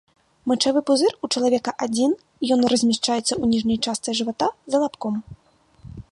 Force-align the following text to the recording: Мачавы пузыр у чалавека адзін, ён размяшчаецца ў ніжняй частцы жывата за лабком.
Мачавы 0.51 0.81
пузыр 0.87 1.11
у 1.25 1.27
чалавека 1.33 1.73
адзін, 1.85 2.15
ён 2.55 2.59
размяшчаецца 2.73 3.23
ў 3.41 3.45
ніжняй 3.51 3.79
частцы 3.85 4.17
жывата 4.21 4.47
за 4.73 4.77
лабком. 4.85 5.15